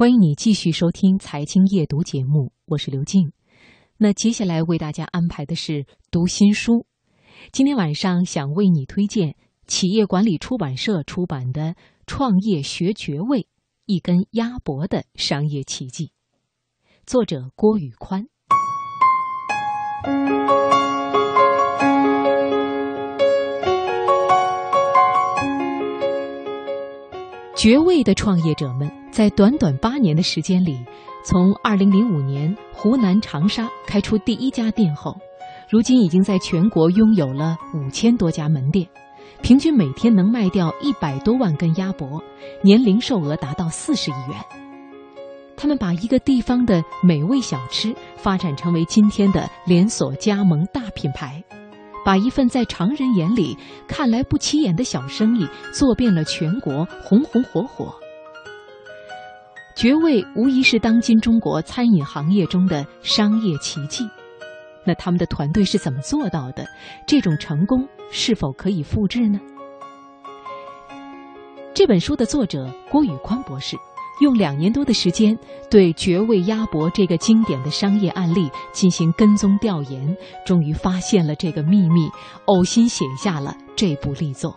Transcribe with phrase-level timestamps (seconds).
[0.00, 3.32] 欢迎你继续收听《财经夜读》节目，我是刘静。
[3.96, 6.86] 那接下来为大家安排的是读新书。
[7.50, 9.34] 今天晚上想为你推荐
[9.66, 11.62] 企业管理出版社出版的
[12.06, 13.48] 《创业学绝味：
[13.86, 16.06] 一根鸭脖的商业奇迹》，
[17.04, 18.28] 作者郭宇宽。
[27.58, 28.88] 绝味的创业者们。
[29.10, 30.78] 在短短八年的时间里，
[31.24, 35.16] 从2005年湖南长沙开出第一家店后，
[35.68, 38.86] 如今已经在全国拥有了五千多家门店，
[39.42, 42.22] 平均每天能卖掉一百多万根鸭脖，
[42.62, 44.38] 年零售额达到四十亿元。
[45.56, 51.42] 他们把一个地方的美味小吃发展成为今天的连锁加盟大品牌，
[52.08, 53.54] 把一份在常人眼里
[53.86, 57.94] 看来不起眼的小生意做遍了全国，红红火火。
[59.76, 64.08] 绝味无疑是当今中国餐饮行业中的商业奇迹，
[64.86, 66.64] 那他们的团队是怎么做到的？
[67.06, 69.38] 这种成功是否可以复制呢？
[71.74, 73.76] 这本书的作者郭宇宽博士
[74.20, 75.38] 用两年多的时间，
[75.70, 82.08] 对绝味鸭脖这个经典的商业案例进行跟踪调研，终于发现了这个秘密，
[82.46, 84.56] 呕心写下了这部力作。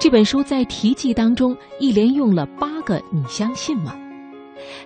[0.00, 3.94] 这本书在题记当中一连用了八个“你相信吗”，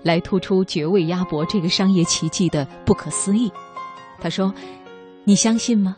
[0.02, 3.50] 来突出绝味鸭脖这个商业奇迹的不可思议。
[4.20, 4.52] 他说
[5.24, 5.96] ：“你相信吗？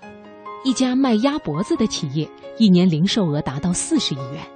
[0.64, 4.46] 一家卖鸭脖子的企业，一年零售额达到四十亿元。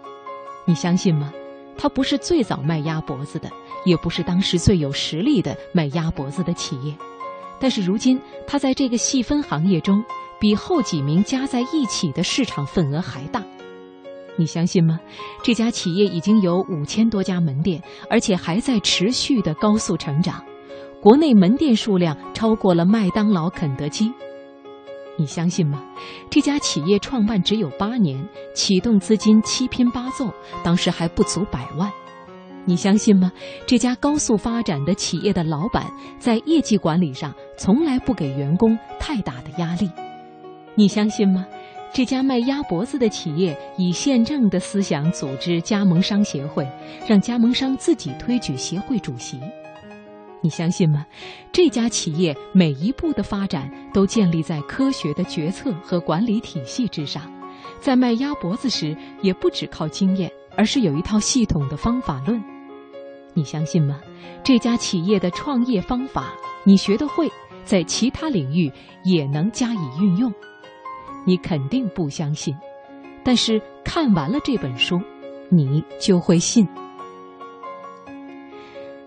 [0.67, 1.33] 你相信吗？
[1.77, 3.51] 它不是最早卖鸭脖子的，
[3.85, 6.95] 也不是当时最有实力的卖鸭脖子的企业，
[7.59, 10.03] 但是如今它在这个细分行业中，
[10.41, 13.43] 比后几名加在一起的市场份额还大。”
[14.37, 14.99] 你相信吗？
[15.45, 17.81] 这家企业已经有五千多家门店，
[18.11, 20.43] 而且还在持续的高速成长，
[21.01, 24.13] 国内门店数量超过了麦当劳、肯德基。
[25.17, 25.83] 你相信吗？
[26.29, 30.33] 这家企业创办只有八年，启动资金七拼八凑，
[30.65, 31.91] 当时还不足百万。
[32.65, 33.31] 你相信吗？
[33.67, 35.87] 这家高速发展的企业的老板
[36.19, 39.91] 在业绩管理上从来不给员工太大的压力。
[40.75, 41.47] 你相信吗？
[41.93, 46.67] 这家卖鸭脖子的企业以宪政的思想组织加盟商协会，
[47.07, 49.39] 让加盟商自己推举协会主席。
[50.45, 51.07] 你相信吗？
[51.53, 57.23] 这家企业每一步的发展都建立在科学的决策和管理体系之上，
[57.81, 62.39] 在卖鸭脖子时也不只靠经验，而是有一套系统的方法论。
[63.33, 63.99] 你相信吗？
[64.43, 67.27] 这家企业的创业方法你学得会，
[67.65, 68.71] 在其他领域
[69.03, 70.31] 也能加以运用。
[71.25, 72.55] 你肯定不相信，
[73.25, 75.01] 但是看完了这本书，
[75.49, 76.69] 你就会信。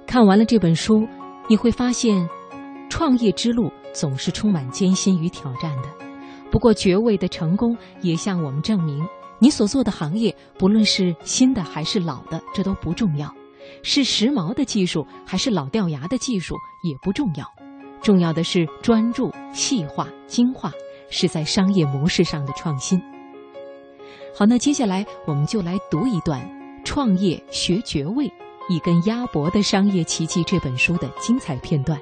[0.08, 1.06] 看完了这本书，
[1.48, 2.28] 你会发现，
[2.90, 5.90] 创业之路总是充满艰辛与挑战的。
[6.52, 9.06] 不过，绝味的成功也向我们证明，
[9.40, 13.28] 你所做的行业，不论是新的还是老的，这都不重要；
[13.84, 17.46] 是时髦的技术还是老掉牙的技术，也不重要。
[18.02, 20.72] 重要的是专注、细化、精化。
[21.10, 23.02] 是在商业模式上的创新。
[24.38, 26.42] 好，那接下来我们就来读一段
[26.84, 28.30] 《创业学爵位：
[28.70, 31.98] 一根鸭脖的商业奇迹》这本书的精彩片段。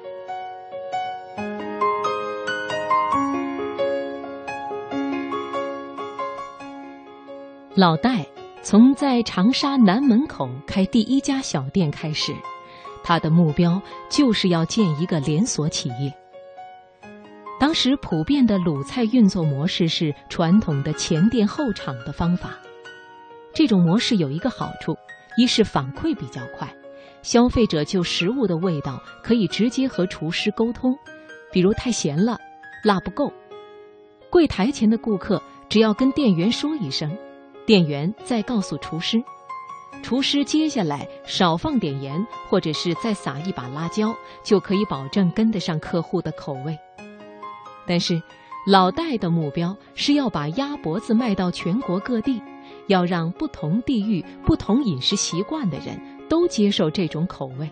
[7.76, 8.26] 老戴
[8.62, 12.32] 从在长沙南门口开第一家小店开始，
[13.04, 16.12] 他的目标就是要建一个连锁企业。
[17.60, 22.58] 当时普遍的鲁菜运作模式是传统的前店后厂的方法，
[23.54, 24.96] 这种模式有一个好处：
[25.36, 26.68] 一是反馈比较快，
[27.22, 30.96] 消费者就食物的味道可以直接和厨师沟通，
[31.52, 32.38] 比如太咸了、
[32.82, 33.32] 辣不够。
[34.30, 37.16] 柜台前的顾客只要跟店员说一声，
[37.64, 39.22] 店员再告诉厨师，
[40.02, 46.78] 厨师接下来少放点盐，或者是再撒一把辣椒，就可以保证跟得上客户的口味。
[47.86, 48.20] 但是，
[48.66, 52.42] 老戴的目标是要把鸭脖子卖到全国各地，
[52.86, 57.70] 要让不同地域、不同饮食习惯的人都接受这种口味。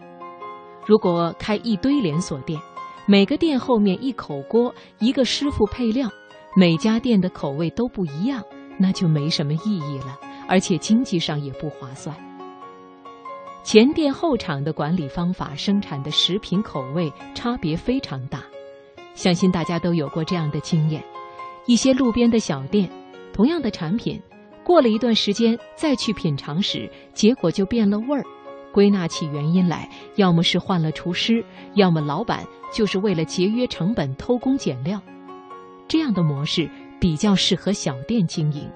[0.86, 2.60] 如果开一堆连锁店，
[3.06, 6.08] 每个店后面一口锅、一个师傅配料，
[6.56, 8.42] 每家店的口味都不一样，
[8.78, 10.18] 那就没什么意义了，
[10.48, 12.14] 而且经济上也不划算。
[13.62, 18.42] 前店后厂的管理方法，生产的食品口味差别非常大。
[19.14, 21.02] 相信大家都有过这样的经验：
[21.66, 22.90] 一些路边的小店，
[23.32, 24.20] 同样的产品，
[24.64, 28.24] 过了一段时间再去品尝时，结果就变了味儿，
[28.72, 31.44] 归纳起原因来，要么是换了厨师，
[31.74, 35.00] 要么老板就是为了节约成本偷工减料。
[35.86, 36.68] 这样的模式
[36.98, 38.68] 比较适合小店经营。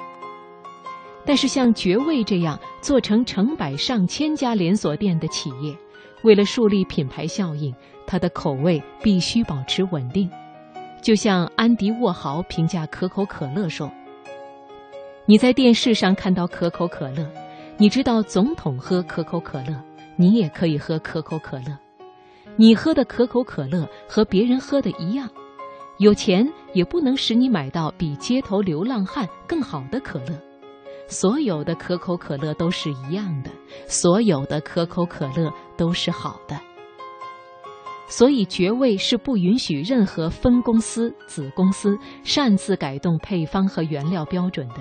[1.24, 5.76] 但是像绝味这样做成成百上千家连锁店的企业，
[6.22, 7.74] 为了树立品牌效应，
[8.06, 10.30] 它的口味必须保持稳定。
[11.02, 13.90] 就像安迪沃豪评价可口可乐说
[15.30, 17.30] ：“你在电视上看到可口可乐，
[17.76, 19.78] 你知道总统喝可口可乐，
[20.16, 21.78] 你也可以喝可口可乐。
[22.56, 25.28] 你喝的可口可乐和别人喝的一样，
[25.98, 30.28] 有钱也不能使你买到比街头流浪汉更好的可乐。
[31.08, 33.50] 所有的可口可乐都是一样的，
[33.86, 36.58] 所有的可口可乐都是好的。”
[38.08, 44.76] 所以，绝味是不允许任何分公司、子公司擅自改动配方和原料标准的。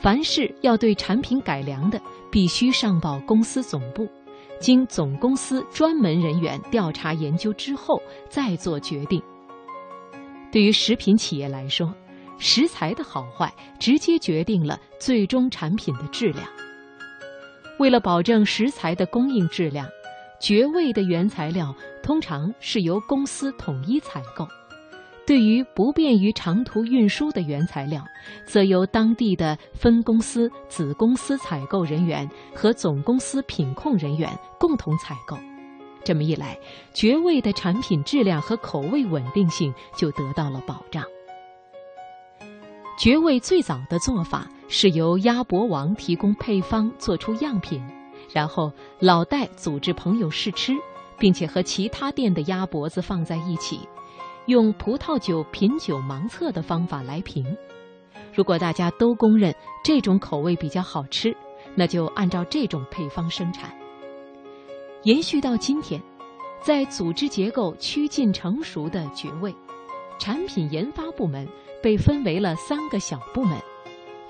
[0.00, 2.00] 凡是要对产品改良的，
[2.30, 4.08] 必须上报公司总部，
[4.60, 9.20] 经总公司专门人员调查研究之后再做决定。
[10.52, 11.92] 对于食品企业来说，
[12.38, 16.46] 食材的好坏直接决定了最终产品的质量。
[17.78, 19.86] 为了保证食材的供应质量。
[20.38, 24.46] 绝味的原材料通常是由公司统一采购，
[25.26, 28.04] 对于不便于长途运输的原材料，
[28.46, 35.36] 则由当地的分公司、子公司采购人员和总公司品控人员共同采购。
[36.04, 36.56] 这么一来，
[36.94, 41.02] 绝味的产品质量和口味稳定性就得到了保障。
[42.96, 47.82] 绝味最早的做法是由鸭脖王提供配方，做出样品。
[48.32, 50.72] 然后老戴组织朋友试吃，
[51.18, 53.80] 并且和其他店的鸭脖子放在一起，
[54.46, 57.44] 用葡萄酒品酒盲测的方法来评。
[58.34, 59.54] 如果大家都公认
[59.84, 61.36] 这种口味比较好吃，
[61.74, 63.72] 那就按照这种配方生产。
[65.02, 66.00] 延续到今天，
[66.60, 69.54] 在组织结构趋近成熟的爵位，
[70.18, 71.46] 产品研发部门
[71.82, 73.58] 被分为了三个小部门：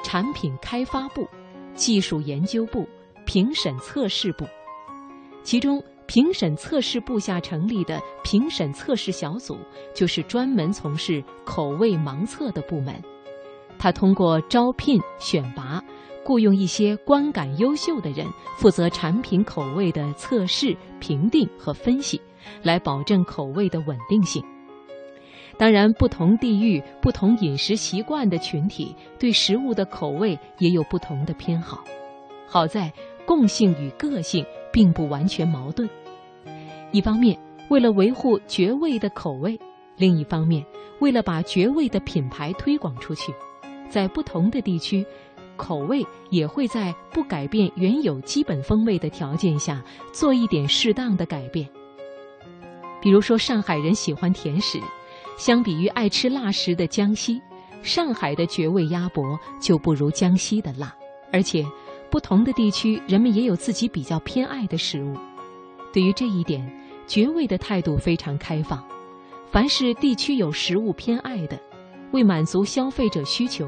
[0.02, 1.26] 产品开发部、
[1.74, 2.86] 技术研究部。
[3.28, 4.46] 评审测试部，
[5.42, 9.58] 其中评审测试部下成立的评审测试小组，
[9.94, 12.94] 就是专门从事口味盲测的部门。
[13.78, 15.82] 他通过招聘、选拔、
[16.24, 18.26] 雇佣一些观感优秀的人，
[18.56, 22.20] 负责产品口味的测试、评定和分析，
[22.62, 24.42] 来保证口味的稳定性。
[25.58, 31.82] 当然，不同地域、不同饮食习惯的群体，对食物的口味也有不同的偏好。
[32.46, 32.92] 好在。
[33.26, 34.46] 共性与个性
[34.76, 35.88] 并不完全矛盾。
[36.92, 37.34] 一方面，
[37.70, 39.58] 为了维护绝味的口味；
[39.96, 40.62] 另一方面，
[40.98, 43.32] 为了把绝味的品牌推广出去，
[43.88, 45.02] 在不同的地区，
[45.56, 49.82] 口味也会在不改变原有基本风味的条件下
[50.12, 51.66] 做一点适当的改变。
[53.00, 54.78] 比如说，上海人喜欢甜食，
[55.38, 57.40] 相比于爱吃辣食的江西，
[57.82, 60.94] 上海的绝味鸭脖就不如江西的辣，
[61.32, 61.64] 而且。
[62.10, 65.16] 不同的地区，人们也有自己比较偏爱的食物。
[65.92, 66.64] 对于这一点，
[67.06, 68.82] 绝味的态度非常开放。
[69.50, 71.58] 凡是地区有食物偏爱的，
[72.12, 73.66] 为满足消费者需求，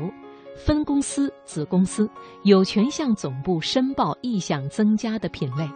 [0.57, 2.09] 分公司、子公司
[2.43, 5.69] 有权向总部申报意向增加的品类，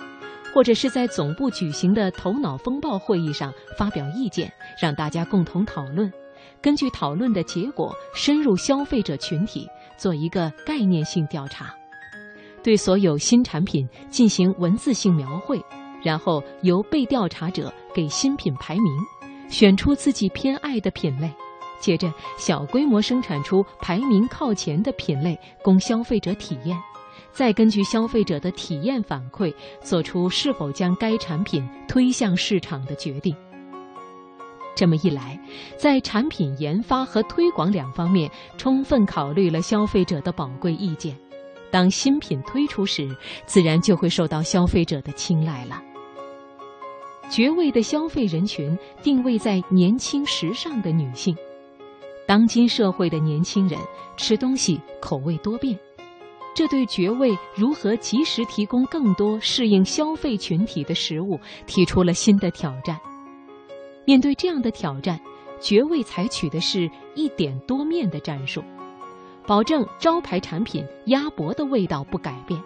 [0.52, 6.12] 或者是在总部举行的头脑风暴会议上发表意见，让大家共同讨论。
[6.60, 9.66] 根据讨论的结果，深入消费者群体，
[9.96, 11.72] 做一个概念性调查。
[12.62, 15.62] 对所有新产品进行文字性描绘，
[16.02, 18.84] 然后由被调查者给新品排名，
[19.48, 21.30] 选出自己偏爱的品类，
[21.80, 26.78] 接着小规模生产出排名靠前的品类供消费者体验，
[27.32, 29.52] 再根据消费者的体验反馈，
[29.82, 33.34] 做出是否将该产品推向市场的决定。
[34.74, 35.38] 这么一来，
[35.76, 41.14] 在产品研发和推广两方面充分考虑了消费者的宝贵意见。
[41.72, 43.08] 当新品推出时，
[43.46, 45.82] 自然就会受到消费者的青睐了。
[47.30, 51.34] 绝味的消费人群定位在年轻时尚的女性。
[52.28, 53.80] 当今社会的年轻人
[54.18, 55.78] 吃东西口味多变，
[56.54, 63.00] 这对绝味如何及时提供更多适应消费群体的食物提出了新的挑战。
[64.04, 65.18] 面对这样的挑战，
[65.58, 68.62] 绝味采取的是一点多面的战术。
[69.46, 72.60] 保证招牌产品鸭脖的味道不改变，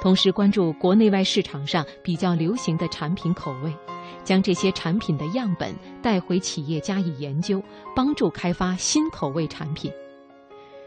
[0.00, 3.74] 同时关注国内外市场上比较流行的产品口味，
[4.22, 7.62] 将这些产品的样本带回企业加以研究，
[7.94, 9.90] 帮助开发新口味产品。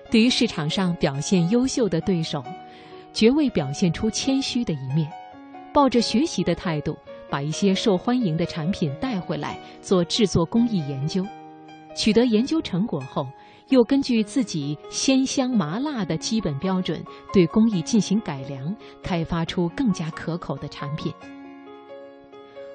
[0.09, 2.43] 对于市场上表现优秀的对手，
[3.11, 5.11] 绝未表现出谦虚的一面，
[5.73, 6.97] 抱着学习的态度，
[7.29, 11.25] 把一些受欢迎的产品带回来做制作工艺研究，
[11.95, 13.27] 取得研究成果后，
[13.69, 17.03] 又根据自己鲜香麻辣的基本标准，
[17.33, 21.11] 对工艺进行改良，开发出更加可口的产品。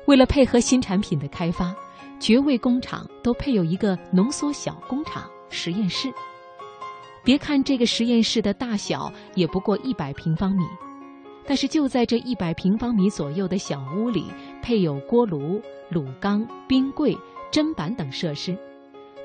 [0.06, 1.74] 为了配合新产品的开发，
[2.18, 6.12] 绝味工厂都配有一个浓缩小工厂实验室。
[7.22, 10.64] 别看这个实验室的大小也不过一百平方米，
[11.46, 14.24] 但是就在这一百平方米左右的小屋里，
[14.62, 15.60] 配有锅炉、
[15.92, 17.16] 卤缸、冰柜、
[17.52, 18.58] 砧板等设施。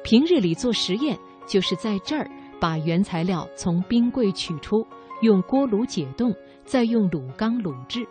[0.03, 4.85] 平日里做实验，就是在这儿把原材料从冰柜取出，
[5.21, 6.33] 用锅炉解冻，
[6.63, 8.07] 再用卤缸卤制，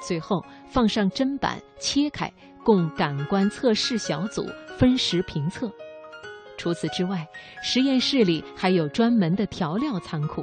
[0.00, 2.32] 最后放上砧板切开，
[2.64, 4.46] 供感官测试小组
[4.78, 5.70] 分时评测。
[6.56, 7.26] 除此之外，
[7.62, 10.42] 实验室里还有专门的调料仓库，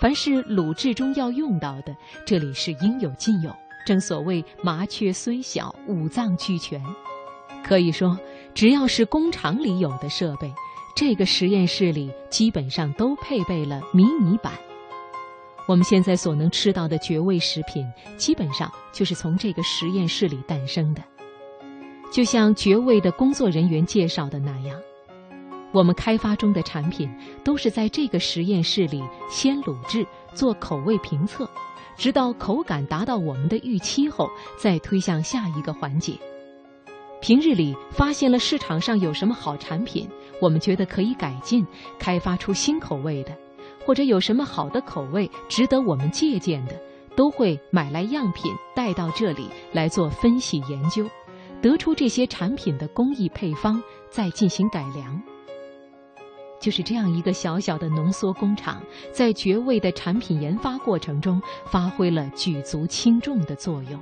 [0.00, 1.96] 凡是卤制中要用到的，
[2.26, 3.50] 这里是应有尽有。
[3.86, 6.78] 正所谓麻雀虽小，五脏俱全。
[7.64, 8.18] 可以说，
[8.54, 10.52] 只要是工厂里有的设备，
[10.94, 14.52] 这个实验室里基本上都配备了迷你版。
[15.66, 21.02] 我们现在所能吃到的绝味食品，基本上就是从这个实验室里诞生的。
[22.12, 24.80] 就像绝味的工作人员介绍的那样。
[25.72, 27.08] 我们开发中的产品
[27.44, 30.04] 都是在这个实验室里先卤制，
[30.34, 31.48] 做口味评测，
[31.96, 34.28] 直到口感达到我们的预期后，
[34.58, 36.18] 再推向下一个环节。
[37.20, 40.08] 平日里发现了市场上有什么好产品，
[40.40, 41.66] 我们觉得可以改进，
[41.98, 43.36] 开发出新口味的，
[43.84, 46.74] 或者有什么好的口味值得我们借鉴的，
[47.14, 51.06] 都会买来样品带到这里来做分析研究，
[51.60, 55.22] 得出这些产品的工艺配方，再进行改良。
[56.58, 64.00] 就是这样一个小小的浓缩工厂，在绝味的产品研发过程中发挥了举足轻重的作用。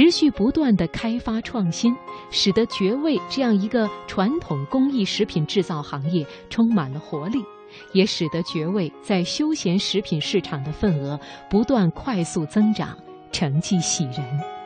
[0.00, 1.94] 持续不断的开发创新，
[2.30, 7.44] 使得绝味这样一个传统工艺食品制造行业充满了活力，
[7.92, 12.96] 也使得绝味在休闲食品市场的份额不断快速增长，
[13.30, 14.59] 成绩喜人。